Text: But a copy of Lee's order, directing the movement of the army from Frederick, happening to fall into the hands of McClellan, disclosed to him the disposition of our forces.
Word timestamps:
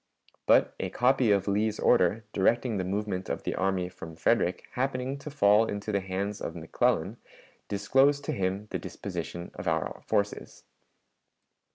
But 0.47 0.73
a 0.79 0.89
copy 0.89 1.31
of 1.31 1.47
Lee's 1.47 1.79
order, 1.79 2.25
directing 2.33 2.77
the 2.77 2.83
movement 2.83 3.29
of 3.29 3.43
the 3.43 3.53
army 3.53 3.87
from 3.87 4.15
Frederick, 4.15 4.67
happening 4.71 5.15
to 5.19 5.29
fall 5.29 5.67
into 5.67 5.91
the 5.91 5.99
hands 5.99 6.41
of 6.41 6.55
McClellan, 6.55 7.17
disclosed 7.67 8.25
to 8.25 8.31
him 8.31 8.65
the 8.71 8.79
disposition 8.79 9.51
of 9.53 9.67
our 9.67 10.01
forces. 10.07 10.63